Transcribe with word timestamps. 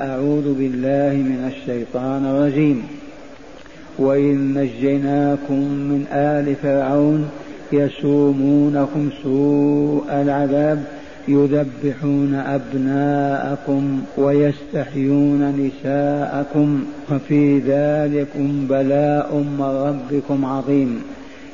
أعوذ 0.00 0.54
بالله 0.54 1.12
من 1.12 1.52
الشيطان 1.52 2.26
الرجيم. 2.26 2.82
وإذ 3.98 4.36
نجيناكم 4.36 5.60
من 5.90 6.06
آل 6.12 6.54
فرعون 6.62 7.30
يسومونكم 7.72 9.10
سوء 9.22 10.04
العذاب 10.10 10.84
يذبحون 11.28 12.34
أبناءكم 12.34 14.02
ويستحيون 14.16 15.40
نساءكم 15.66 16.84
وفي 17.10 17.58
ذلكم 17.58 18.66
بلاء 18.68 19.36
من 19.36 19.70
ربكم 19.88 20.44
عظيم. 20.44 21.02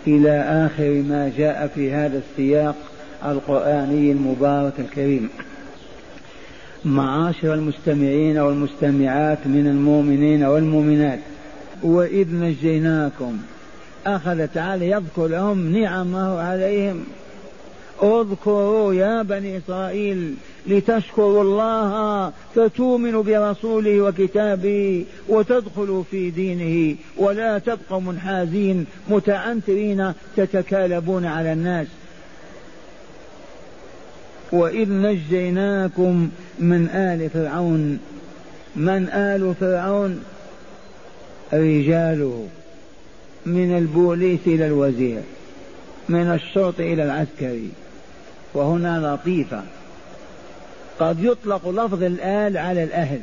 إلى 0.07 0.41
آخر 0.67 1.03
ما 1.09 1.31
جاء 1.39 1.71
في 1.75 1.93
هذا 1.93 2.19
السياق 2.19 2.77
القرآني 3.27 4.13
المبارك 4.13 4.73
الكريم. 4.79 5.29
معاشر 6.85 7.55
المستمعين 7.55 8.39
والمستمعات 8.39 9.39
من 9.47 9.67
المؤمنين 9.67 10.45
والمؤمنات. 10.45 11.19
وإذ 11.83 12.35
نجيناكم 12.35 13.39
أخذ 14.07 14.47
تعالى 14.47 14.91
يذكر 14.91 15.27
لهم 15.27 15.77
نعمه 15.77 16.41
عليهم. 16.41 17.05
اذكروا 18.03 18.95
يا 18.95 19.23
بني 19.23 19.59
إسرائيل 19.59 20.35
لتشكروا 20.67 21.43
الله 21.43 22.33
فتؤمنوا 22.55 23.23
برسوله 23.23 24.01
وكتابه 24.01 25.05
وتدخلوا 25.29 26.03
في 26.11 26.31
دينه. 26.31 26.97
ولا 27.17 27.59
تبقوا 27.59 28.01
منحازين 28.01 28.87
متعنترين 29.09 30.13
تتكالبون 30.37 31.25
على 31.25 31.53
الناس. 31.53 31.87
وإذ 34.53 34.93
نجيناكم 34.93 36.29
من 36.59 36.89
آل 36.89 37.31
فرعون 37.31 37.99
من 38.77 39.09
آل 39.09 39.55
فرعون؟ 39.61 40.25
رجاله 41.53 42.49
من 43.47 43.79
البوليس 43.79 44.41
إلى 44.47 44.67
الوزير 44.67 45.21
من 46.09 46.33
الشرط 46.33 46.81
إلى 46.81 47.03
العسكري. 47.03 47.71
وهنا 48.55 49.15
لطيفة. 49.15 49.63
قد 50.99 51.25
يطلق 51.25 51.69
لفظ 51.69 52.03
الآل 52.03 52.59
على 52.59 52.85
الأهل. 52.85 53.21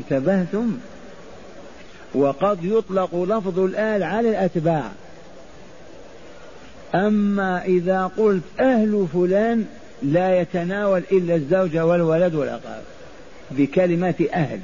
انتبهتم؟ 0.00 0.78
وقد 2.14 2.64
يطلق 2.64 3.24
لفظ 3.24 3.58
الآل 3.58 4.02
على 4.02 4.30
الأتباع. 4.30 4.90
أما 6.94 7.64
إذا 7.64 8.10
قلت 8.16 8.42
أهل 8.60 9.06
فلان 9.12 9.64
لا 10.02 10.40
يتناول 10.40 11.02
إلا 11.12 11.34
الزوجة 11.34 11.86
والولد 11.86 12.34
والأقارب 12.34 12.84
بكلمة 13.50 14.14
أهل. 14.34 14.60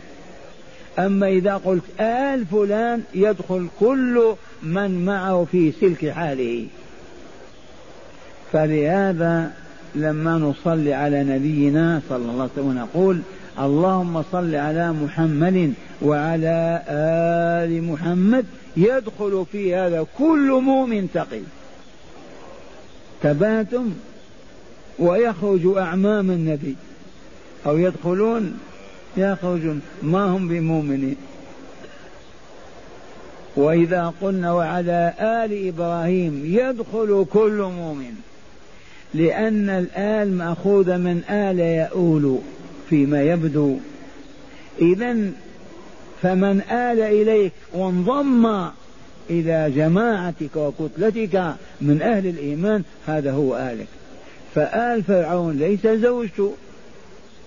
أما 0.99 1.29
إذا 1.29 1.55
قلت 1.55 2.01
آل 2.01 2.47
فلان 2.47 3.03
يدخل 3.15 3.67
كل 3.81 4.35
من 4.63 5.05
معه 5.05 5.47
في 5.53 5.73
سلك 5.81 6.11
حاله. 6.11 6.67
فلهذا 8.53 9.53
لما 9.95 10.39
نصلي 10.39 10.95
على 10.95 11.25
نبينا 11.25 12.01
صلى 12.09 12.17
الله 12.17 12.43
عليه 12.43 12.53
وسلم 12.53 12.79
نقول 12.79 13.21
اللهم 13.59 14.23
صل 14.33 14.55
على 14.55 14.93
محمد 14.93 15.73
وعلى 16.03 16.83
آل 16.89 17.85
محمد 17.85 18.47
يدخل 18.77 19.47
في 19.53 19.75
هذا 19.75 20.07
كل 20.19 20.61
مؤمن 20.63 21.09
تقي. 21.15 21.41
تباتم 23.23 23.93
ويخرج 24.99 25.77
أعمام 25.77 26.31
النبي. 26.31 26.77
أو 27.67 27.79
يدخلون 27.79 28.59
يخرجون 29.17 29.81
ما 30.03 30.25
هم 30.25 30.49
بمؤمنين. 30.49 31.17
وإذا 33.57 34.13
قلنا 34.21 34.53
وعلى 34.53 35.15
آل 35.21 35.69
إبراهيم 35.69 36.43
يدخل 36.45 37.27
كل 37.33 37.69
مؤمن 37.79 38.15
لأن 39.15 39.69
الآل 39.69 40.33
مأخوذة 40.33 40.97
من 40.97 41.23
آل 41.31 41.59
يؤول 41.61 42.39
فيما 42.91 43.23
يبدو. 43.23 43.77
إذا 44.81 45.31
فمن 46.23 46.61
آل 46.61 47.01
إليك 47.01 47.53
وانضم 47.73 48.69
إلى 49.31 49.73
جماعتك 49.77 50.57
وكتلتك 50.57 51.55
من 51.81 52.03
أهل 52.03 52.27
الإيمان 52.27 52.83
هذا 53.07 53.33
هو 53.33 53.57
آلك. 53.57 53.87
فآل 54.55 55.03
فرعون 55.03 55.59
ليس 55.59 55.87
زوجته 55.87 56.53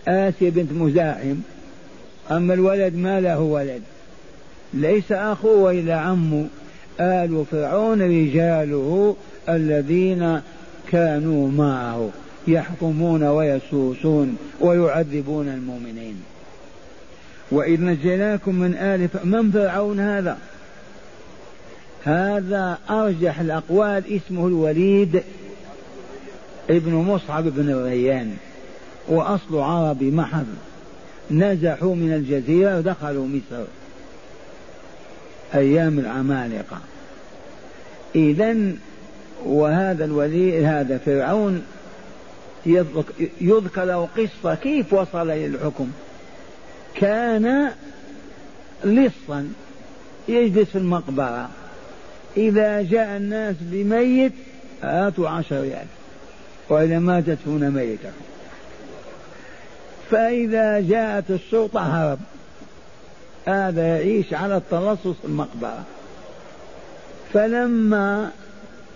آسيا 0.08 0.50
بنت 0.50 0.72
مزاحم 0.72 1.36
أما 2.32 2.54
الولد 2.54 2.96
ما 2.96 3.20
له 3.22 3.40
ولد. 3.40 3.82
ليس 4.74 5.12
أخوه 5.12 5.58
وإلا 5.58 5.96
عمه. 5.96 6.48
آل 7.00 7.46
فرعون 7.52 8.02
رجاله 8.02 9.16
الذين 9.50 10.42
كانوا 10.92 11.52
معه 11.52 12.10
يحكمون 12.48 13.24
ويسوسون 13.24 14.38
ويعذبون 14.62 15.48
المؤمنين. 15.48 16.24
وإذ 17.52 17.82
نجيناكم 17.82 18.56
من 18.56 18.76
آل 18.76 19.10
من 19.24 19.52
فرعون 19.52 20.00
هذا؟ 20.00 20.38
هذا 22.04 22.78
أرجح 22.90 23.40
الأقوال 23.40 24.04
اسمه 24.16 24.48
الوليد 24.48 25.24
ابن 26.70 26.94
مصعب 26.94 27.44
بن 27.44 27.70
الريان 27.70 28.38
وأصل 29.08 29.58
عربي 29.60 30.12
محض. 30.12 30.46
نزحوا 31.32 31.96
من 31.96 32.14
الجزيرة 32.14 32.78
ودخلوا 32.78 33.28
مصر. 33.28 33.64
أيام 35.56 36.00
العمالقة. 36.00 36.80
إذا 38.16 38.56
وهذا 39.46 40.06
الولي 40.06 40.66
هذا 40.66 40.98
فرعون 40.98 41.66
يذكر 43.42 43.84
له 43.84 44.08
قصة 44.18 44.56
كيف 44.56 44.94
وصل 44.94 45.30
إلى 45.32 45.46
الحكم. 45.46 45.92
كان 46.96 47.72
لصا 48.84 49.50
يجلس 50.28 50.70
في 50.70 50.78
المقبرة. 50.78 51.50
إذا 52.38 52.82
جاء 52.82 53.18
الناس 53.18 53.56
بميت 53.62 54.34
هاتوا 54.84 55.30
عشر 55.30 55.62
ريال. 55.62 55.86
وإذا 56.70 57.00
ماتت 57.00 57.38
هنا 57.48 57.70
ميتة. 57.70 58.12
فإذا 60.12 60.80
جاءت 60.80 61.32
الشرطة 61.32 61.80
هرب. 61.80 62.20
هذا 63.46 63.88
يعيش 63.88 64.34
على 64.34 64.58
التلصص 64.58 65.16
المقبرة. 65.26 65.84
فلما 67.34 68.32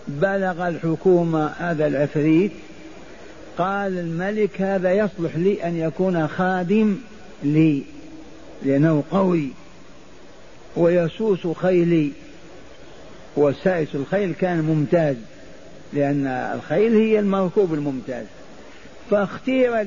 بلغ 0.07 0.67
الحكومة 0.67 1.47
هذا 1.47 1.87
العفريت 1.87 2.51
قال 3.57 3.99
الملك 3.99 4.61
هذا 4.61 4.93
يصلح 4.93 5.35
لي 5.35 5.63
أن 5.63 5.77
يكون 5.77 6.27
خادم 6.27 6.97
لي 7.43 7.83
لأنه 8.63 9.03
قوي 9.11 9.49
ويسوس 10.75 11.47
خيلي. 11.47 12.11
وسائس 13.37 13.95
الخيل 13.95 14.33
كان 14.33 14.61
ممتاز. 14.61 15.15
لأن 15.93 16.27
الخيل 16.27 16.95
هي 16.95 17.19
المركوب 17.19 17.73
الممتاز. 17.73 18.25
فاختير 19.11 19.81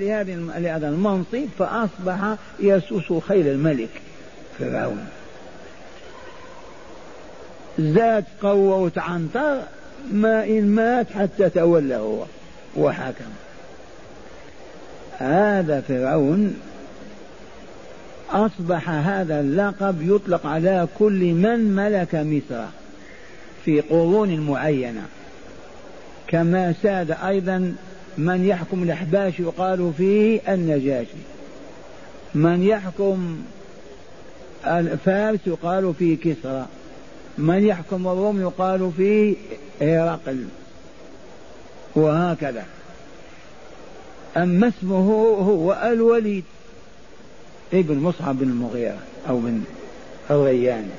لهذا 0.59 0.89
المنصب 0.89 1.47
فأصبح 1.59 2.37
يسوس 2.61 3.13
خيل 3.29 3.49
الملك 3.49 3.91
فرعون. 4.59 5.07
زاد 7.79 8.25
قوة 8.43 8.77
وتعنطر 8.77 9.63
ما 10.13 10.45
إن 10.45 10.69
مات 10.69 11.07
حتى 11.11 11.51
تولى 11.51 11.97
هو 11.97 12.25
وحكم 12.77 13.31
هذا 15.19 15.81
فرعون 15.81 16.57
أصبح 18.31 18.91
هذا 18.91 19.41
اللقب 19.41 19.97
يطلق 20.03 20.47
على 20.47 20.89
كل 20.99 21.33
من 21.33 21.77
ملك 21.77 22.15
مصر 22.15 22.65
في 23.65 23.81
قرون 23.81 24.41
معينة. 24.41 25.07
كما 26.29 26.75
ساد 26.83 27.11
أيضا 27.11 27.75
من 28.19 28.45
يحكم 28.45 28.83
الأحباش 28.83 29.41
يقال 29.41 29.93
فيه 29.97 30.41
النجاشي. 30.49 31.23
من 32.35 32.63
يحكم 32.63 33.43
الفارس 34.67 35.41
يقال 35.47 35.95
فيه 35.99 36.17
كسرى. 36.19 36.67
من 37.39 37.67
يحكم 37.67 38.09
الروم 38.09 38.41
يقال 38.41 38.91
فيه 38.97 39.35
هرقل. 39.81 40.45
وهكذا. 41.97 42.65
أما 44.37 44.69
اسمه 44.69 45.09
هو 45.41 45.81
الوليد 45.93 46.45
ابن 47.73 47.99
مصعب 47.99 48.39
بن 48.39 48.49
المغيرة 48.49 48.99
أو 49.29 49.39
بن 49.39 49.63
الريان 50.31 50.91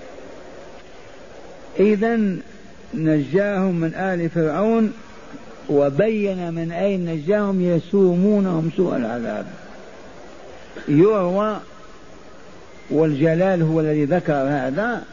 إذا 1.80 2.20
نجاهم 2.94 3.76
من 3.76 3.94
آل 3.94 4.30
فرعون 4.30 4.94
وبين 5.70 6.54
من 6.54 6.72
أين 6.72 7.06
نجاهم 7.06 7.62
يسومونهم 7.62 8.72
سوء 8.78 8.96
العذاب. 8.96 9.46
يروى 10.88 11.58
والجلال 12.90 13.62
هو 13.62 13.80
الذي 13.80 14.06
ذكر 14.06 14.34
هذا 14.34 15.04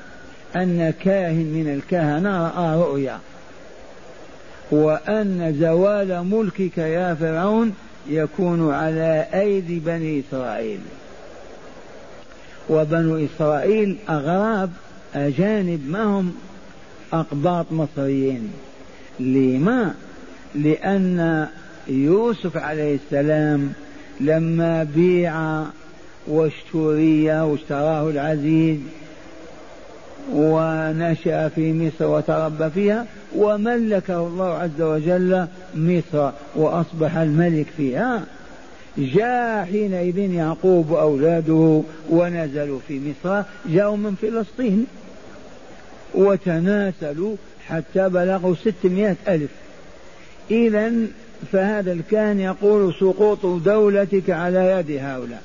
أن 0.56 0.94
كاهن 1.04 1.46
من 1.46 1.74
الكهنة 1.74 2.48
رأى 2.48 2.80
رؤيا. 2.80 3.18
وأن 4.70 5.56
زوال 5.60 6.26
ملكك 6.26 6.78
يا 6.78 7.14
فرعون 7.14 7.74
يكون 8.08 8.74
على 8.74 9.26
أيدي 9.34 9.78
بني 9.78 10.22
إسرائيل. 10.28 10.80
وبنو 12.68 13.26
إسرائيل 13.26 13.96
أغراب 14.08 14.70
أجانب 15.14 15.80
ما 15.88 16.04
هم 16.04 16.34
أقباط 17.12 17.66
مصريين. 17.70 18.52
لما؟ 19.20 19.94
لأن 20.54 21.46
يوسف 21.88 22.56
عليه 22.56 22.94
السلام 23.04 23.72
لما 24.20 24.84
بيع 24.84 25.62
واشتري 26.26 27.30
واشتراه 27.40 28.10
العزيز 28.10 28.78
ونشأ 30.32 31.48
في 31.48 31.72
مصر 31.72 32.06
وتربى 32.06 32.70
فيها 32.70 33.06
وملكه 33.36 34.26
الله 34.26 34.46
عز 34.46 34.80
وجل 34.80 35.46
مصر 35.74 36.30
وأصبح 36.54 37.16
الملك 37.16 37.66
فيها 37.76 38.22
جاء 38.98 39.64
حينئذ 39.64 40.18
يعقوب 40.18 40.90
وأولاده 40.90 41.82
ونزلوا 42.10 42.78
في 42.88 43.00
مصر 43.00 43.42
جاءوا 43.66 43.96
من 43.96 44.14
فلسطين 44.22 44.86
وتناسلوا 46.14 47.36
حتى 47.68 48.08
بلغوا 48.08 48.54
ستمائة 48.54 49.16
ألف. 49.28 49.50
إذا 50.50 50.92
فهذا 51.52 51.92
الكاهن 51.92 52.40
يقول 52.40 52.94
سقوط 52.94 53.46
دولتك 53.46 54.30
على 54.30 54.70
يد 54.70 54.90
هؤلاء. 54.90 55.42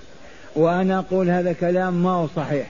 وأنا 0.56 1.00
أقول 1.00 1.30
هذا 1.30 1.54
كلام 1.54 2.04
ما 2.04 2.10
هو 2.10 2.28
صحيح. 2.36 2.70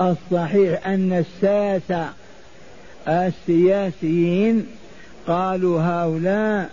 الصحيح 0.00 0.86
أن 0.86 1.12
الساسة 1.12 2.08
السياسيين 3.08 4.66
قالوا 5.26 5.80
هؤلاء 5.80 6.70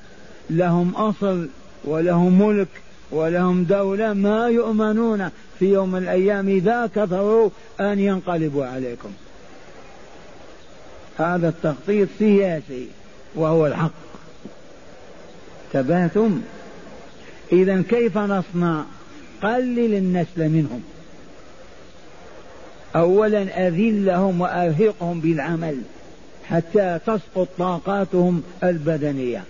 لهم 0.50 0.96
أصل 0.96 1.50
ولهم 1.86 2.48
ملك 2.48 2.68
ولهم 3.12 3.64
دولة 3.64 4.14
ما 4.14 4.48
يؤمنون 4.48 5.30
في 5.60 5.66
يوم 5.66 5.92
من 5.92 5.98
الأيام. 6.04 6.48
إذا 6.48 6.90
كثروا 6.96 7.50
أن 7.80 8.00
ينقلبوا 8.00 8.66
عليكم. 8.66 9.10
هذا 11.18 11.50
التخطيط 11.50 12.10
سياسي. 12.20 12.88
وهو 13.38 13.68
الحق. 13.68 13.92
تبهتم 15.74 16.42
إذا 17.52 17.82
كيف 17.82 18.18
نصنع؟ 18.18 18.84
قلل 19.44 19.94
النسل 19.94 20.50
منهم. 20.50 20.82
أولا 22.96 23.68
أذلهم 23.68 24.42
وأرهقهم 24.42 25.20
بالعمل 25.20 25.82
حتى 26.50 27.00
تسقط 27.08 27.48
طاقاتهم 27.58 28.44
البدنية. 28.64 29.44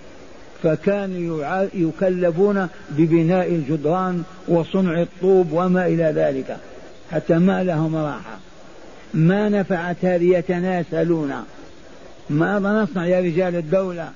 فكانوا 0.63 1.67
يكلفون 1.73 2.67
ببناء 2.89 3.47
الجدران 3.47 4.23
وصنع 4.47 5.01
الطوب 5.01 5.51
وما 5.51 5.87
إلى 5.87 6.03
ذلك. 6.03 6.57
حتى 7.11 7.33
ما 7.33 7.63
لهم 7.63 7.95
راحة. 7.95 8.37
ما 9.13 9.49
نفعت 9.49 10.05
هذه 10.05 10.37
يتناسلون. 10.37 11.33
ماذا 12.29 12.69
نصنع 12.69 13.05
يا 13.05 13.19
رجال 13.19 13.55
الدولة؟ 13.55 14.11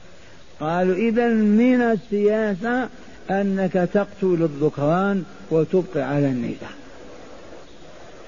قالوا 0.60 0.96
إذا 0.96 1.28
من 1.28 1.82
السياسة 1.82 2.90
أنك 3.32 3.74
تقتل 3.74 4.38
الذكران 4.42 5.24
وتبقي 5.52 6.02
على 6.02 6.28
النساء 6.28 6.72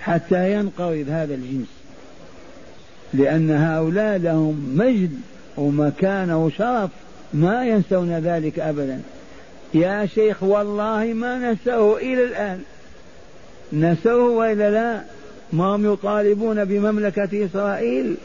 حتى 0.01 0.53
ينقرض 0.53 1.06
هذا 1.09 1.33
الجنس. 1.35 1.68
لأن 3.13 3.51
هؤلاء 3.51 4.18
لهم 4.18 4.74
مجد 4.75 5.12
ومكانة 5.57 6.45
وشرف 6.45 6.89
ما 7.33 7.65
ينسون 7.65 8.12
ذلك 8.19 8.59
أبدا. 8.59 9.01
يا 9.74 10.06
شيخ 10.06 10.44
والله 10.44 11.13
ما 11.13 11.51
نسوه 11.51 11.97
إلى 11.97 12.24
الآن. 12.24 12.62
نسوه 13.74 14.30
وإلا 14.30 14.71
لا؟ 14.71 15.01
ما 15.53 15.65
هم 15.65 15.94
يطالبون 15.94 16.65
بمملكة 16.65 17.45
إسرائيل؟ 17.45 18.15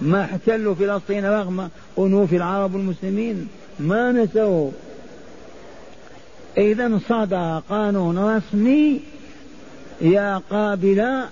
ما 0.00 0.24
احتلوا 0.24 0.74
فلسطين 0.74 1.24
رغم 1.24 1.68
أنوف 1.98 2.32
العرب 2.32 2.76
المسلمين. 2.76 3.48
ما 3.80 4.12
نسوه 4.12 4.72
إذا 6.58 7.00
صدر 7.08 7.62
قانون 7.68 8.18
رسمي 8.18 9.00
يا 10.00 10.42
قابلة 10.50 11.28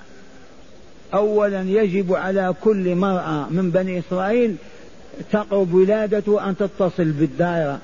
أولا 1.14 1.62
يجب 1.62 2.14
على 2.14 2.54
كل 2.60 2.94
مرأة 2.94 3.46
من 3.50 3.70
بني 3.70 3.98
إسرائيل 3.98 4.56
تقرب 5.32 5.74
ولادته 5.74 6.48
أن 6.48 6.56
تتصل 6.56 7.04
بالدائرة 7.04 7.78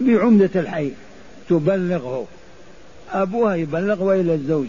بعمدة 0.00 0.50
الحي. 0.54 0.90
تبلغه. 1.48 2.26
أبوها 3.12 3.54
يبلغ 3.54 4.02
وإلى 4.02 4.34
الزوج. 4.34 4.66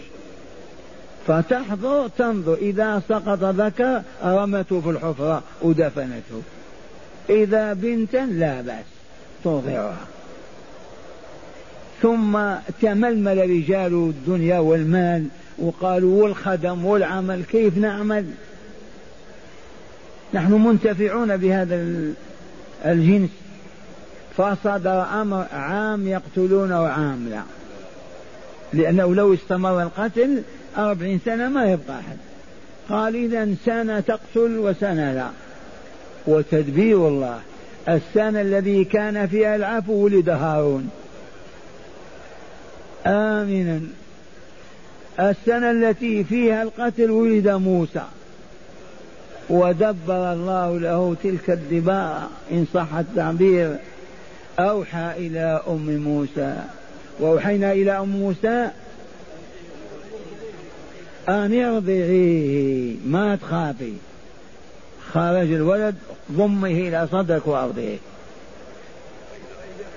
فتحضر 1.30 2.08
تنظر. 2.08 2.54
إذا 2.54 3.02
سقط 3.08 3.44
ذكر 3.44 4.02
رمته 4.24 4.80
في 4.80 4.90
الحفرة 4.90 5.42
ودفنته. 5.62 6.42
إذا 7.30 7.72
بنتا 7.72 8.16
لا 8.16 8.60
بأس. 8.60 8.84
ترضعها 9.44 9.96
ثم 12.02 12.38
تململ 12.82 13.50
رجال 13.50 13.94
الدنيا 13.94 14.58
والمال 14.58 15.26
وقالوا 15.58 16.22
والخدم 16.22 16.84
والعمل 16.84 17.42
كيف 17.42 17.78
نعمل؟ 17.78 18.26
نحن 20.34 20.52
منتفعون 20.52 21.36
بهذا 21.36 21.86
الجنس. 22.84 23.30
فصدر 24.36 25.02
أمر 25.22 25.46
عام 25.52 26.08
يقتلون 26.08 26.72
وعام 26.72 27.28
لا. 27.30 27.42
لأنه 28.72 29.14
لو 29.14 29.34
استمر 29.34 29.82
القتل 29.82 30.42
أربعين 30.76 31.20
سنة 31.24 31.48
ما 31.48 31.72
يبقى 31.72 32.00
أحد. 32.00 32.16
قال 32.88 33.14
إذا 33.14 33.54
سنة 33.66 34.00
تقتل 34.00 34.58
وسنة 34.58 35.12
لا. 35.12 35.28
وتدبير 36.26 37.08
الله. 37.08 37.40
السنة 37.88 38.40
الذي 38.40 38.84
كان 38.84 39.26
فيها 39.26 39.56
العفو 39.56 39.92
ولد 39.92 40.28
هارون. 40.28 40.90
آمنا. 43.06 43.80
السنة 45.20 45.70
التي 45.70 46.24
فيها 46.24 46.62
القتل 46.62 47.10
ولد 47.10 47.48
موسى. 47.48 48.04
ودبر 49.50 50.32
الله 50.32 50.78
له 50.78 51.16
تلك 51.22 51.50
الدباء 51.50 52.30
إن 52.52 52.66
صح 52.74 52.94
التعبير. 52.94 53.76
أوحى 54.58 55.12
إلى 55.16 55.62
أم 55.68 55.96
موسى. 55.96 56.56
وأوحينا 57.20 57.72
إلى 57.72 57.98
أم 57.98 58.08
موسى 58.08 58.68
أن 61.30 61.64
ارضعيه 61.64 62.94
ما 63.06 63.36
تخافي. 63.36 63.92
خرج 65.12 65.52
الولد 65.52 65.94
ضمه 66.32 66.68
إلى 66.68 67.08
صدرك 67.12 67.46
وأرضيه 67.46 67.96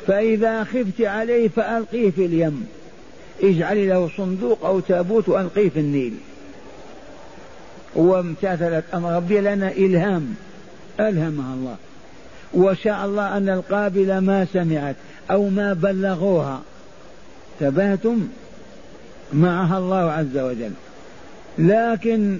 فإذا 0.07 0.63
خفت 0.63 1.01
عليه 1.01 1.47
فألقيه 1.47 2.11
في 2.11 2.25
اليم. 2.25 2.67
اجعلي 3.43 3.87
له 3.87 4.09
صندوق 4.17 4.65
أو 4.65 4.79
تابوت 4.79 5.29
وألقيه 5.29 5.69
في 5.69 5.79
النيل. 5.79 6.13
وامتثلت 7.95 8.83
أمر 8.93 9.15
ربي 9.15 9.41
لنا 9.41 9.71
إلهام. 9.71 10.35
ألهمها 10.99 11.53
الله. 11.53 11.75
وشاء 12.53 13.05
الله 13.05 13.37
أن 13.37 13.49
القابلة 13.49 14.19
ما 14.19 14.47
سمعت 14.53 14.95
أو 15.31 15.49
ما 15.49 15.73
بلغوها. 15.73 16.61
تبهتم. 17.59 18.27
معها 19.33 19.77
الله 19.77 20.11
عز 20.11 20.37
وجل. 20.37 20.71
لكن 21.57 22.39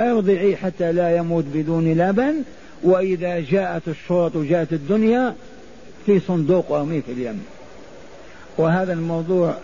أرضعي 0.00 0.56
حتى 0.56 0.92
لا 0.92 1.16
يموت 1.16 1.44
بدون 1.54 1.92
لبن 1.92 2.42
وإذا 2.82 3.40
جاءت 3.40 3.88
الشرط 3.88 4.36
وجاءت 4.36 4.72
الدنيا 4.72 5.34
في 6.06 6.20
صندوق 6.20 6.70
وارميه 6.70 7.00
في 7.00 7.12
اليم. 7.12 7.44
وهذا 8.58 8.92
الموضوع 8.92 9.54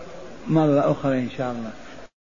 مرة 0.47 0.91
أخرى 0.91 1.19
إن 1.19 1.29
شاء 1.37 1.51
الله. 1.51 1.71